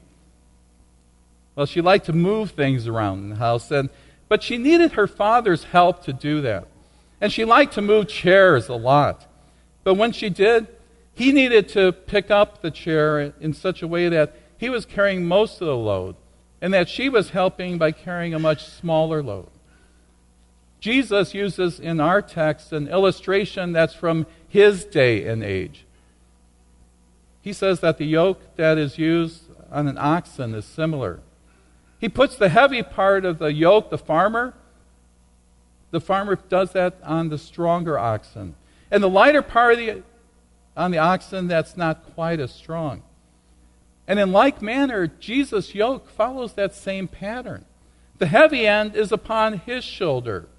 Well, 1.55 1.65
she 1.65 1.81
liked 1.81 2.05
to 2.05 2.13
move 2.13 2.51
things 2.51 2.87
around 2.87 3.23
in 3.23 3.29
the 3.31 3.37
house, 3.37 3.71
and, 3.71 3.89
but 4.27 4.43
she 4.43 4.57
needed 4.57 4.93
her 4.93 5.07
father's 5.07 5.65
help 5.65 6.03
to 6.05 6.13
do 6.13 6.41
that. 6.41 6.67
And 7.21 7.31
she 7.31 7.45
liked 7.45 7.73
to 7.73 7.81
move 7.81 8.07
chairs 8.07 8.67
a 8.67 8.75
lot. 8.75 9.27
But 9.83 9.95
when 9.95 10.11
she 10.11 10.29
did, 10.29 10.67
he 11.13 11.31
needed 11.31 11.69
to 11.69 11.91
pick 11.91 12.31
up 12.31 12.61
the 12.61 12.71
chair 12.71 13.33
in 13.39 13.53
such 13.53 13.81
a 13.81 13.87
way 13.87 14.09
that 14.09 14.35
he 14.57 14.69
was 14.69 14.85
carrying 14.85 15.25
most 15.25 15.61
of 15.61 15.67
the 15.67 15.75
load 15.75 16.15
and 16.61 16.73
that 16.73 16.89
she 16.89 17.09
was 17.09 17.31
helping 17.31 17.77
by 17.77 17.91
carrying 17.91 18.33
a 18.33 18.39
much 18.39 18.65
smaller 18.65 19.21
load. 19.21 19.49
Jesus 20.79 21.33
uses 21.33 21.79
in 21.79 21.99
our 21.99 22.21
text 22.21 22.73
an 22.73 22.87
illustration 22.87 23.71
that's 23.71 23.93
from 23.93 24.25
his 24.47 24.85
day 24.85 25.25
and 25.27 25.43
age. 25.43 25.85
He 27.41 27.53
says 27.53 27.81
that 27.81 27.97
the 27.97 28.05
yoke 28.05 28.55
that 28.55 28.77
is 28.77 28.97
used 28.97 29.43
on 29.71 29.87
an 29.87 29.97
oxen 29.97 30.55
is 30.55 30.65
similar. 30.65 31.19
He 32.03 32.09
puts 32.09 32.35
the 32.35 32.49
heavy 32.49 32.83
part 32.83 33.23
of 33.23 33.39
the 33.39 33.53
yoke, 33.53 33.89
the 33.89 33.97
farmer, 33.97 34.53
the 35.91 36.01
farmer 36.01 36.35
does 36.35 36.73
that 36.73 36.97
on 37.01 37.29
the 37.29 37.37
stronger 37.37 37.97
oxen. 37.97 38.55
And 38.91 39.01
the 39.01 39.09
lighter 39.09 39.41
part 39.41 39.75
of 39.75 39.79
the, 39.79 40.03
on 40.75 40.91
the 40.91 40.97
oxen 40.97 41.47
that's 41.47 41.77
not 41.77 42.13
quite 42.13 42.41
as 42.41 42.53
strong. 42.53 43.03
And 44.05 44.19
in 44.19 44.33
like 44.33 44.61
manner, 44.61 45.07
Jesus' 45.07 45.73
yoke 45.73 46.09
follows 46.09 46.55
that 46.55 46.75
same 46.75 47.07
pattern. 47.07 47.63
The 48.17 48.25
heavy 48.25 48.67
end 48.67 48.97
is 48.97 49.13
upon 49.13 49.59
his 49.59 49.85
shoulder, 49.85 50.49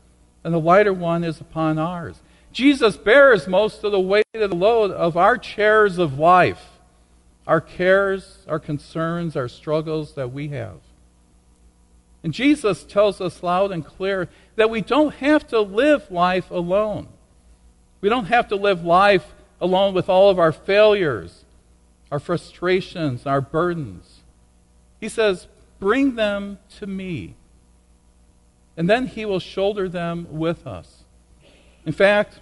and 0.44 0.54
the 0.54 0.58
lighter 0.58 0.94
one 0.94 1.24
is 1.24 1.42
upon 1.42 1.76
ours. 1.76 2.22
Jesus 2.52 2.96
bears 2.96 3.46
most 3.46 3.84
of 3.84 3.92
the 3.92 4.00
weight 4.00 4.24
of 4.32 4.48
the 4.48 4.56
load 4.56 4.92
of 4.92 5.14
our 5.14 5.36
chairs 5.36 5.98
of 5.98 6.18
life, 6.18 6.78
our 7.46 7.60
cares, 7.60 8.46
our 8.48 8.58
concerns, 8.58 9.36
our 9.36 9.48
struggles 9.48 10.14
that 10.14 10.32
we 10.32 10.48
have. 10.48 10.78
And 12.25 12.33
Jesus 12.33 12.85
tells 12.85 13.21
us 13.21 13.43
loud 13.43 13.71
and 13.71 13.85
clear 13.85 14.31
that 14.57 14.71
we 14.71 14.81
don't 14.81 15.14
have 15.16 15.47
to 15.49 15.61
live 15.61 16.11
life 16.11 16.50
alone. 16.50 17.09
We 18.00 18.09
don't 18.09 18.25
have 18.26 18.49
to 18.49 18.57
live 18.57 18.83
life 18.83 19.35
alone 19.61 19.93
with 19.93 20.09
all 20.09 20.31
of 20.31 20.38
our 20.38 20.50
failures, 20.50 21.45
our 22.11 22.19
frustrations, 22.19 23.26
our 23.26 23.43
burdens. 23.43 24.23
He 25.00 25.09
says, 25.11 25.49
Bring 25.78 26.14
them 26.14 26.59
to 26.78 26.87
me. 26.87 27.35
And 28.75 28.88
then 28.88 29.07
he 29.07 29.26
will 29.26 29.38
shoulder 29.38 29.87
them 29.87 30.26
with 30.31 30.66
us. 30.66 31.04
In 31.85 31.93
fact, 31.93 32.40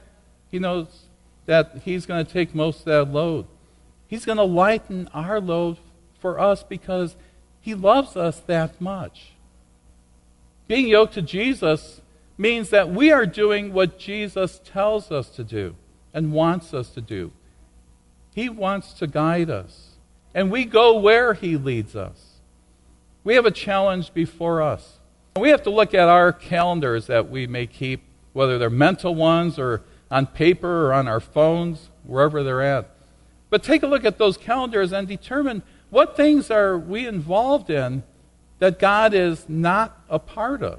he 0.48 0.60
knows 0.60 1.06
that 1.46 1.82
he's 1.84 2.06
going 2.06 2.24
to 2.24 2.32
take 2.32 2.54
most 2.54 2.80
of 2.80 2.84
that 2.84 3.12
load. 3.12 3.46
He's 4.06 4.24
going 4.24 4.38
to 4.38 4.44
lighten 4.44 5.08
our 5.12 5.40
load 5.40 5.78
for 6.20 6.38
us 6.38 6.62
because 6.62 7.16
he 7.60 7.74
loves 7.74 8.16
us 8.16 8.38
that 8.46 8.80
much. 8.80 9.31
Being 10.72 10.88
yoked 10.88 11.12
to 11.12 11.20
Jesus 11.20 12.00
means 12.38 12.70
that 12.70 12.88
we 12.88 13.12
are 13.12 13.26
doing 13.26 13.74
what 13.74 13.98
Jesus 13.98 14.58
tells 14.64 15.12
us 15.12 15.28
to 15.28 15.44
do 15.44 15.76
and 16.14 16.32
wants 16.32 16.72
us 16.72 16.88
to 16.94 17.02
do. 17.02 17.30
He 18.34 18.48
wants 18.48 18.94
to 18.94 19.06
guide 19.06 19.50
us. 19.50 19.96
And 20.34 20.50
we 20.50 20.64
go 20.64 20.98
where 20.98 21.34
He 21.34 21.58
leads 21.58 21.94
us. 21.94 22.38
We 23.22 23.34
have 23.34 23.44
a 23.44 23.50
challenge 23.50 24.14
before 24.14 24.62
us. 24.62 24.98
We 25.36 25.50
have 25.50 25.62
to 25.64 25.70
look 25.70 25.92
at 25.92 26.08
our 26.08 26.32
calendars 26.32 27.06
that 27.06 27.28
we 27.28 27.46
may 27.46 27.66
keep, 27.66 28.04
whether 28.32 28.58
they're 28.58 28.70
mental 28.70 29.14
ones 29.14 29.58
or 29.58 29.82
on 30.10 30.24
paper 30.24 30.86
or 30.86 30.94
on 30.94 31.06
our 31.06 31.20
phones, 31.20 31.90
wherever 32.02 32.42
they're 32.42 32.62
at. 32.62 32.88
But 33.50 33.62
take 33.62 33.82
a 33.82 33.86
look 33.86 34.06
at 34.06 34.16
those 34.16 34.38
calendars 34.38 34.90
and 34.90 35.06
determine 35.06 35.64
what 35.90 36.16
things 36.16 36.50
are 36.50 36.78
we 36.78 37.06
involved 37.06 37.68
in 37.68 38.04
that 38.62 38.78
God 38.78 39.12
is 39.12 39.48
not 39.48 40.00
a 40.08 40.20
part 40.20 40.62
of. 40.62 40.78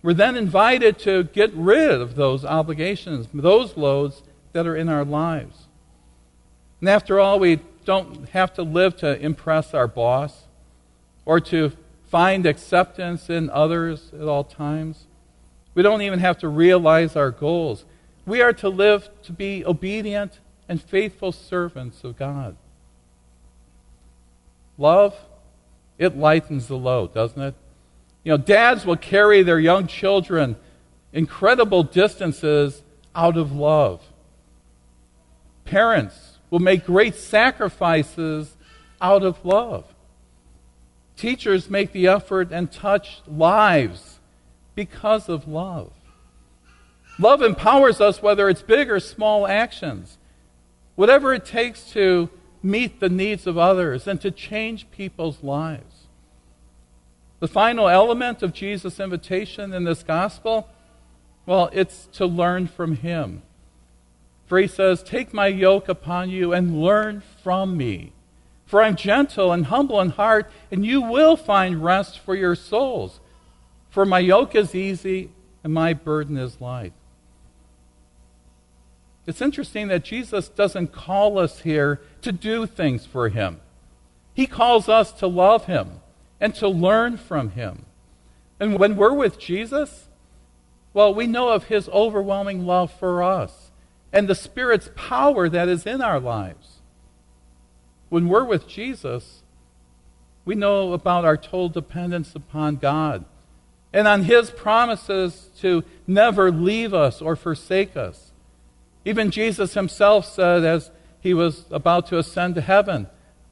We're 0.00 0.14
then 0.14 0.34
invited 0.34 0.98
to 1.00 1.24
get 1.24 1.52
rid 1.52 1.90
of 1.90 2.14
those 2.14 2.42
obligations, 2.42 3.28
those 3.34 3.76
loads 3.76 4.22
that 4.54 4.66
are 4.66 4.74
in 4.74 4.88
our 4.88 5.04
lives. 5.04 5.66
And 6.80 6.88
after 6.88 7.20
all, 7.20 7.38
we 7.38 7.60
don't 7.84 8.30
have 8.30 8.54
to 8.54 8.62
live 8.62 8.96
to 8.96 9.20
impress 9.20 9.74
our 9.74 9.86
boss 9.86 10.44
or 11.26 11.38
to 11.38 11.72
find 12.06 12.46
acceptance 12.46 13.28
in 13.28 13.50
others 13.50 14.10
at 14.14 14.26
all 14.26 14.44
times. 14.44 15.04
We 15.74 15.82
don't 15.82 16.00
even 16.00 16.20
have 16.20 16.38
to 16.38 16.48
realize 16.48 17.14
our 17.14 17.30
goals. 17.30 17.84
We 18.24 18.40
are 18.40 18.54
to 18.54 18.70
live 18.70 19.10
to 19.24 19.32
be 19.32 19.66
obedient 19.66 20.38
and 20.66 20.80
faithful 20.80 21.30
servants 21.30 22.04
of 22.04 22.16
God. 22.16 22.56
Love, 24.78 25.14
it 25.98 26.16
lightens 26.16 26.68
the 26.68 26.76
load, 26.76 27.12
doesn't 27.12 27.40
it? 27.40 27.54
You 28.24 28.32
know, 28.32 28.38
dads 28.38 28.86
will 28.86 28.96
carry 28.96 29.42
their 29.42 29.58
young 29.58 29.86
children 29.86 30.56
incredible 31.12 31.82
distances 31.82 32.82
out 33.14 33.36
of 33.36 33.52
love. 33.52 34.02
Parents 35.64 36.38
will 36.50 36.60
make 36.60 36.86
great 36.86 37.14
sacrifices 37.14 38.56
out 39.00 39.22
of 39.22 39.44
love. 39.44 39.84
Teachers 41.16 41.68
make 41.68 41.92
the 41.92 42.06
effort 42.06 42.52
and 42.52 42.70
touch 42.70 43.20
lives 43.26 44.20
because 44.74 45.28
of 45.28 45.48
love. 45.48 45.92
Love 47.18 47.42
empowers 47.42 48.00
us, 48.00 48.22
whether 48.22 48.48
it's 48.48 48.62
big 48.62 48.88
or 48.90 49.00
small 49.00 49.46
actions, 49.46 50.18
whatever 50.94 51.34
it 51.34 51.44
takes 51.44 51.90
to 51.90 52.30
meet 52.62 53.00
the 53.00 53.08
needs 53.08 53.46
of 53.46 53.56
others 53.56 54.06
and 54.06 54.20
to 54.20 54.30
change 54.30 54.90
people's 54.90 55.42
lives. 55.42 56.06
The 57.40 57.48
final 57.48 57.88
element 57.88 58.42
of 58.42 58.52
Jesus' 58.52 58.98
invitation 58.98 59.72
in 59.72 59.84
this 59.84 60.02
gospel, 60.02 60.68
well, 61.46 61.70
it's 61.72 62.06
to 62.12 62.26
learn 62.26 62.66
from 62.66 62.96
Him. 62.96 63.42
For 64.46 64.58
he 64.58 64.66
says, 64.66 65.02
Take 65.02 65.32
my 65.32 65.46
yoke 65.46 65.88
upon 65.88 66.30
you 66.30 66.52
and 66.52 66.82
learn 66.82 67.22
from 67.42 67.76
me. 67.76 68.12
For 68.66 68.82
I'm 68.82 68.96
gentle 68.96 69.52
and 69.52 69.66
humble 69.66 70.00
in 70.00 70.10
heart, 70.10 70.50
and 70.70 70.84
you 70.84 71.00
will 71.00 71.36
find 71.36 71.82
rest 71.82 72.18
for 72.18 72.34
your 72.34 72.54
souls. 72.54 73.20
For 73.88 74.04
my 74.04 74.18
yoke 74.18 74.54
is 74.54 74.74
easy 74.74 75.30
and 75.64 75.72
my 75.72 75.92
burden 75.92 76.36
is 76.36 76.60
light. 76.60 76.92
It's 79.28 79.42
interesting 79.42 79.88
that 79.88 80.04
Jesus 80.04 80.48
doesn't 80.48 80.90
call 80.90 81.38
us 81.38 81.60
here 81.60 82.00
to 82.22 82.32
do 82.32 82.64
things 82.64 83.04
for 83.04 83.28
him. 83.28 83.60
He 84.32 84.46
calls 84.46 84.88
us 84.88 85.12
to 85.12 85.26
love 85.26 85.66
him 85.66 86.00
and 86.40 86.54
to 86.54 86.66
learn 86.66 87.18
from 87.18 87.50
him. 87.50 87.84
And 88.58 88.78
when 88.78 88.96
we're 88.96 89.12
with 89.12 89.38
Jesus, 89.38 90.08
well, 90.94 91.12
we 91.12 91.26
know 91.26 91.50
of 91.50 91.64
his 91.64 91.90
overwhelming 91.90 92.64
love 92.64 92.90
for 92.90 93.22
us 93.22 93.70
and 94.14 94.28
the 94.28 94.34
Spirit's 94.34 94.88
power 94.96 95.46
that 95.50 95.68
is 95.68 95.84
in 95.84 96.00
our 96.00 96.18
lives. 96.18 96.78
When 98.08 98.28
we're 98.28 98.44
with 98.44 98.66
Jesus, 98.66 99.42
we 100.46 100.54
know 100.54 100.94
about 100.94 101.26
our 101.26 101.36
total 101.36 101.68
dependence 101.68 102.34
upon 102.34 102.76
God 102.76 103.26
and 103.92 104.08
on 104.08 104.22
His 104.22 104.50
promises 104.50 105.50
to 105.60 105.84
never 106.06 106.50
leave 106.50 106.94
us 106.94 107.20
or 107.20 107.36
forsake 107.36 107.94
us. 107.94 108.27
Even 109.08 109.30
Jesus 109.30 109.72
Himself 109.72 110.26
said, 110.26 110.64
as 110.64 110.90
He 111.22 111.32
was 111.32 111.64
about 111.70 112.08
to 112.08 112.18
ascend 112.18 112.56
to 112.56 112.60
heaven, 112.60 113.06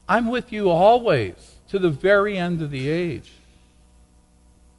I'm 0.07 0.27
with 0.27 0.53
you 0.53 0.69
always 0.69 1.55
to 1.69 1.79
the 1.79 1.89
very 1.89 2.37
end 2.37 2.61
of 2.61 2.69
the 2.69 2.87
age. 2.87 3.31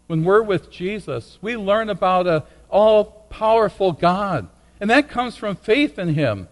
When 0.06 0.22
we're 0.22 0.40
with 0.40 0.70
Jesus, 0.70 1.36
we 1.42 1.56
learn 1.56 1.90
about 1.90 2.28
an 2.28 2.42
all 2.70 3.26
powerful 3.28 3.90
God, 3.90 4.46
and 4.78 4.88
that 4.88 5.08
comes 5.08 5.34
from 5.34 5.56
faith 5.56 5.98
in 5.98 6.14
Him. 6.14 6.46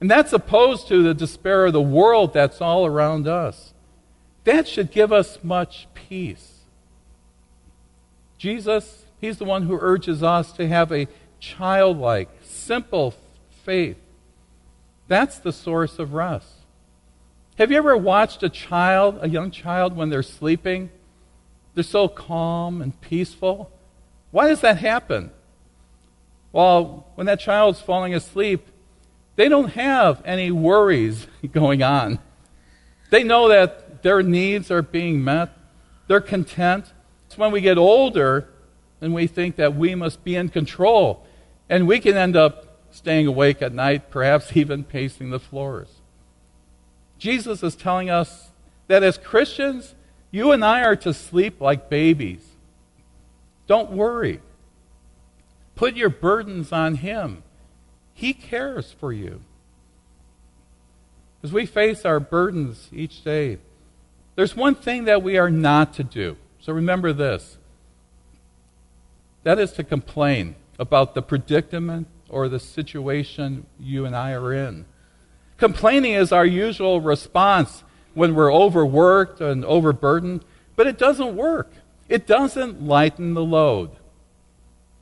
And 0.00 0.10
that's 0.10 0.32
opposed 0.32 0.88
to 0.88 1.02
the 1.02 1.12
despair 1.12 1.66
of 1.66 1.74
the 1.74 1.82
world 1.82 2.32
that's 2.32 2.62
all 2.62 2.86
around 2.86 3.28
us. 3.28 3.74
That 4.44 4.66
should 4.66 4.90
give 4.90 5.12
us 5.12 5.40
much 5.42 5.88
peace. 5.92 6.60
Jesus, 8.38 9.04
He's 9.20 9.36
the 9.36 9.44
one 9.44 9.64
who 9.64 9.78
urges 9.78 10.22
us 10.22 10.52
to 10.52 10.66
have 10.66 10.90
a 10.90 11.06
childlike, 11.38 12.30
simple 12.42 13.14
faith. 13.68 13.98
That's 15.08 15.38
the 15.38 15.52
source 15.52 15.98
of 15.98 16.14
rest. 16.14 16.54
Have 17.58 17.70
you 17.70 17.76
ever 17.76 17.94
watched 17.98 18.42
a 18.42 18.48
child, 18.48 19.18
a 19.20 19.28
young 19.28 19.50
child, 19.50 19.94
when 19.94 20.08
they're 20.08 20.22
sleeping? 20.22 20.88
They're 21.74 21.84
so 21.84 22.08
calm 22.08 22.80
and 22.80 22.98
peaceful. 23.02 23.70
Why 24.30 24.48
does 24.48 24.62
that 24.62 24.78
happen? 24.78 25.32
Well, 26.50 27.08
when 27.14 27.26
that 27.26 27.40
child's 27.40 27.82
falling 27.82 28.14
asleep, 28.14 28.66
they 29.36 29.50
don't 29.50 29.72
have 29.72 30.22
any 30.24 30.50
worries 30.50 31.26
going 31.52 31.82
on. 31.82 32.20
They 33.10 33.22
know 33.22 33.48
that 33.48 34.02
their 34.02 34.22
needs 34.22 34.70
are 34.70 34.80
being 34.80 35.22
met, 35.22 35.50
they're 36.06 36.22
content. 36.22 36.86
It's 37.26 37.36
when 37.36 37.52
we 37.52 37.60
get 37.60 37.76
older 37.76 38.48
and 39.02 39.12
we 39.12 39.26
think 39.26 39.56
that 39.56 39.76
we 39.76 39.94
must 39.94 40.24
be 40.24 40.36
in 40.36 40.48
control, 40.48 41.26
and 41.68 41.86
we 41.86 42.00
can 42.00 42.16
end 42.16 42.34
up 42.34 42.64
staying 42.98 43.26
awake 43.26 43.62
at 43.62 43.72
night, 43.72 44.10
perhaps 44.10 44.50
even 44.56 44.84
pacing 44.84 45.30
the 45.30 45.40
floors. 45.40 45.88
Jesus 47.18 47.62
is 47.62 47.74
telling 47.74 48.10
us 48.10 48.50
that 48.88 49.02
as 49.02 49.18
Christians, 49.18 49.94
you 50.30 50.52
and 50.52 50.64
I 50.64 50.82
are 50.82 50.96
to 50.96 51.14
sleep 51.14 51.60
like 51.60 51.88
babies. 51.88 52.44
Don't 53.66 53.90
worry. 53.90 54.40
Put 55.74 55.96
your 55.96 56.10
burdens 56.10 56.72
on 56.72 56.96
Him. 56.96 57.42
He 58.14 58.32
cares 58.32 58.92
for 58.92 59.12
you. 59.12 59.40
As 61.42 61.52
we 61.52 61.66
face 61.66 62.04
our 62.04 62.18
burdens 62.18 62.88
each 62.92 63.22
day, 63.22 63.58
there's 64.34 64.56
one 64.56 64.74
thing 64.74 65.04
that 65.04 65.22
we 65.22 65.38
are 65.38 65.50
not 65.50 65.94
to 65.94 66.04
do. 66.04 66.36
So 66.60 66.72
remember 66.72 67.12
this 67.12 67.58
that 69.44 69.58
is 69.58 69.72
to 69.72 69.84
complain 69.84 70.56
about 70.78 71.14
the 71.14 71.22
predicament 71.22 72.08
or 72.28 72.48
the 72.48 72.60
situation 72.60 73.66
you 73.78 74.04
and 74.04 74.14
I 74.14 74.32
are 74.32 74.52
in. 74.52 74.84
Complaining 75.56 76.12
is 76.12 76.32
our 76.32 76.46
usual 76.46 77.00
response 77.00 77.82
when 78.14 78.34
we're 78.34 78.52
overworked 78.52 79.40
and 79.40 79.64
overburdened, 79.64 80.44
but 80.76 80.86
it 80.86 80.98
doesn't 80.98 81.36
work. 81.36 81.72
It 82.08 82.26
doesn't 82.26 82.82
lighten 82.82 83.34
the 83.34 83.44
load. 83.44 83.90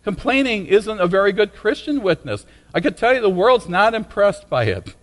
Complaining 0.02 0.66
isn't 0.66 1.00
a 1.00 1.06
very 1.06 1.32
good 1.32 1.54
Christian 1.54 2.02
witness. 2.02 2.46
I 2.72 2.80
could 2.80 2.96
tell 2.96 3.14
you 3.14 3.20
the 3.20 3.28
world's 3.28 3.68
not 3.68 3.94
impressed 3.94 4.48
by 4.48 4.64
it. 4.64 4.94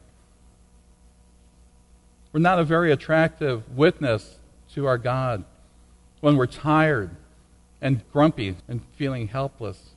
We're 2.31 2.39
not 2.39 2.59
a 2.59 2.63
very 2.63 2.91
attractive 2.91 3.69
witness 3.77 4.37
to 4.73 4.87
our 4.87 4.97
God 4.97 5.43
when 6.21 6.35
we're 6.35 6.47
tired 6.47 7.11
and 7.81 8.01
grumpy 8.11 8.55
and 8.67 8.81
feeling 8.95 9.27
helpless. 9.27 9.89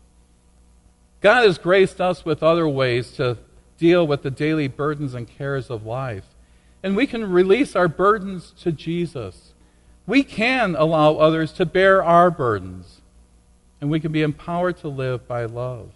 God 1.26 1.44
has 1.44 1.58
graced 1.58 2.00
us 2.00 2.24
with 2.24 2.40
other 2.40 2.68
ways 2.68 3.10
to 3.14 3.36
deal 3.78 4.06
with 4.06 4.22
the 4.22 4.30
daily 4.30 4.68
burdens 4.68 5.12
and 5.12 5.26
cares 5.26 5.70
of 5.70 5.84
life. 5.84 6.22
And 6.84 6.94
we 6.94 7.08
can 7.08 7.28
release 7.28 7.74
our 7.74 7.88
burdens 7.88 8.52
to 8.60 8.70
Jesus. 8.70 9.52
We 10.06 10.22
can 10.22 10.76
allow 10.76 11.16
others 11.16 11.50
to 11.54 11.66
bear 11.66 12.00
our 12.00 12.30
burdens. 12.30 13.00
And 13.80 13.90
we 13.90 13.98
can 13.98 14.12
be 14.12 14.22
empowered 14.22 14.76
to 14.82 14.88
live 14.88 15.26
by 15.26 15.46
love. 15.46 15.90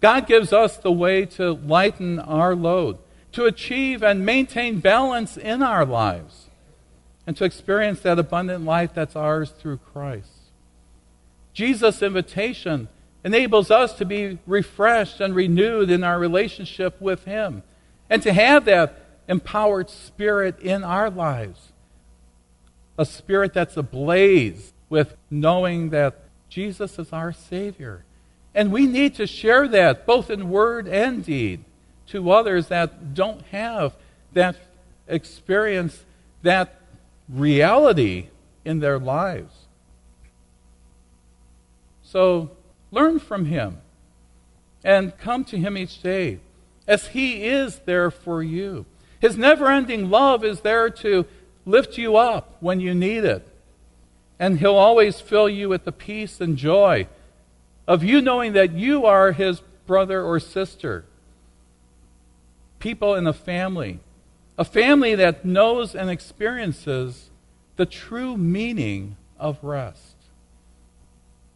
God 0.00 0.26
gives 0.26 0.52
us 0.52 0.78
the 0.78 0.90
way 0.90 1.26
to 1.26 1.52
lighten 1.52 2.18
our 2.18 2.56
load, 2.56 2.98
to 3.30 3.44
achieve 3.44 4.02
and 4.02 4.26
maintain 4.26 4.80
balance 4.80 5.36
in 5.36 5.62
our 5.62 5.84
lives, 5.86 6.46
and 7.24 7.36
to 7.36 7.44
experience 7.44 8.00
that 8.00 8.18
abundant 8.18 8.64
life 8.64 8.94
that's 8.94 9.14
ours 9.14 9.50
through 9.50 9.78
Christ. 9.92 10.50
Jesus' 11.52 12.02
invitation 12.02 12.88
enables 13.24 13.70
us 13.70 13.94
to 13.94 14.04
be 14.04 14.38
refreshed 14.46 15.20
and 15.20 15.34
renewed 15.34 15.90
in 15.90 16.04
our 16.04 16.18
relationship 16.18 17.00
with 17.00 17.24
Him 17.24 17.62
and 18.10 18.22
to 18.22 18.32
have 18.32 18.66
that 18.66 19.00
empowered 19.26 19.88
spirit 19.88 20.60
in 20.60 20.84
our 20.84 21.10
lives. 21.10 21.72
A 22.98 23.06
spirit 23.06 23.54
that's 23.54 23.76
ablaze 23.76 24.72
with 24.88 25.16
knowing 25.30 25.90
that 25.90 26.20
Jesus 26.48 26.98
is 26.98 27.12
our 27.12 27.32
Savior. 27.32 28.04
And 28.54 28.70
we 28.70 28.86
need 28.86 29.16
to 29.16 29.26
share 29.26 29.66
that 29.68 30.06
both 30.06 30.30
in 30.30 30.50
word 30.50 30.86
and 30.86 31.24
deed 31.24 31.64
to 32.08 32.30
others 32.30 32.68
that 32.68 33.14
don't 33.14 33.42
have 33.46 33.96
that 34.34 34.56
experience, 35.08 36.04
that 36.42 36.80
reality 37.28 38.28
in 38.64 38.80
their 38.80 38.98
lives. 38.98 39.52
So 42.02 42.50
Learn 42.94 43.18
from 43.18 43.46
him 43.46 43.78
and 44.84 45.18
come 45.18 45.44
to 45.46 45.58
him 45.58 45.76
each 45.76 46.00
day 46.00 46.38
as 46.86 47.08
he 47.08 47.44
is 47.44 47.80
there 47.86 48.08
for 48.08 48.40
you. 48.40 48.86
His 49.20 49.36
never 49.36 49.68
ending 49.68 50.10
love 50.10 50.44
is 50.44 50.60
there 50.60 50.88
to 50.90 51.26
lift 51.66 51.98
you 51.98 52.16
up 52.16 52.56
when 52.60 52.78
you 52.78 52.94
need 52.94 53.24
it. 53.24 53.48
And 54.38 54.60
he'll 54.60 54.76
always 54.76 55.20
fill 55.20 55.48
you 55.48 55.68
with 55.68 55.84
the 55.84 55.90
peace 55.90 56.40
and 56.40 56.56
joy 56.56 57.08
of 57.88 58.04
you 58.04 58.20
knowing 58.20 58.52
that 58.52 58.74
you 58.74 59.04
are 59.06 59.32
his 59.32 59.60
brother 59.86 60.22
or 60.22 60.38
sister. 60.38 61.04
People 62.78 63.16
in 63.16 63.26
a 63.26 63.32
family, 63.32 63.98
a 64.56 64.64
family 64.64 65.16
that 65.16 65.44
knows 65.44 65.96
and 65.96 66.08
experiences 66.10 67.30
the 67.74 67.86
true 67.86 68.36
meaning 68.36 69.16
of 69.36 69.58
rest. 69.64 70.14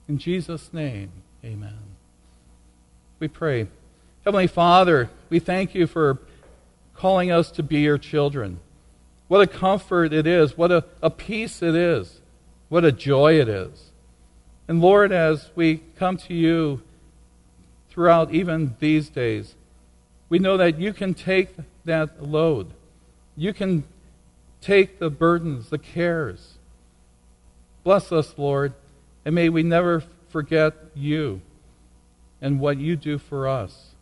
In 0.08 0.18
Jesus' 0.18 0.72
name. 0.72 1.12
Amen. 1.44 1.78
We 3.20 3.28
pray. 3.28 3.68
Heavenly 4.24 4.46
Father, 4.48 5.08
we 5.30 5.38
thank 5.38 5.74
you 5.74 5.86
for 5.86 6.18
calling 6.94 7.30
us 7.30 7.50
to 7.52 7.62
be 7.62 7.80
your 7.80 7.98
children. 7.98 8.58
What 9.28 9.40
a 9.40 9.46
comfort 9.46 10.12
it 10.12 10.26
is. 10.26 10.56
What 10.56 10.72
a, 10.72 10.84
a 11.00 11.10
peace 11.10 11.62
it 11.62 11.74
is. 11.74 12.20
What 12.68 12.84
a 12.84 12.92
joy 12.92 13.40
it 13.40 13.48
is. 13.48 13.90
And 14.66 14.80
Lord, 14.80 15.12
as 15.12 15.50
we 15.54 15.82
come 15.96 16.16
to 16.18 16.34
you 16.34 16.82
throughout 17.90 18.34
even 18.34 18.74
these 18.80 19.08
days, 19.08 19.54
we 20.28 20.38
know 20.38 20.56
that 20.56 20.78
you 20.78 20.92
can 20.92 21.14
take 21.14 21.50
that 21.84 22.22
load. 22.22 22.72
You 23.36 23.54
can 23.54 23.84
take 24.60 24.98
the 24.98 25.08
burdens, 25.08 25.70
the 25.70 25.78
cares. 25.78 26.54
Bless 27.84 28.12
us, 28.12 28.34
Lord, 28.36 28.74
and 29.24 29.34
may 29.34 29.48
we 29.48 29.62
never 29.62 30.02
forget 30.28 30.74
you 30.94 31.40
and 32.40 32.60
what 32.60 32.78
you 32.78 32.96
do 32.96 33.18
for 33.18 33.48
us 33.48 33.94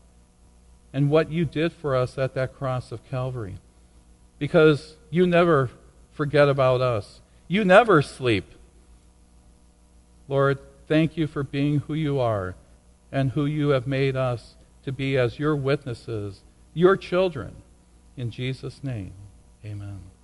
and 0.93 1.11
what 1.11 1.31
you 1.31 1.45
did 1.45 1.73
for 1.73 1.95
us 1.95 2.17
at 2.19 2.35
that 2.35 2.55
cross 2.55 2.93
of 2.93 3.05
Calvary. 3.09 3.57
Because 4.39 4.97
you 5.11 5.27
never 5.27 5.71
forget 6.13 6.49
about 6.49 6.81
us, 6.81 7.21
you 7.49 7.65
never 7.65 8.03
sleep. 8.03 8.53
Lord, 10.29 10.59
thank 10.89 11.17
you 11.17 11.27
for 11.27 11.43
being 11.43 11.81
who 11.81 11.95
you 11.95 12.19
are 12.19 12.55
and 13.13 13.33
who 13.33 13.47
you 13.47 13.71
have 13.71 13.87
made 13.87 14.17
us 14.17 14.57
to 14.85 14.93
be 14.93 15.17
as 15.17 15.39
your 15.39 15.55
witnesses, 15.55 16.41
your 16.75 16.97
children. 16.97 17.57
In 18.17 18.31
Jesus' 18.31 18.83
name, 18.83 19.13
amen. 19.65 20.16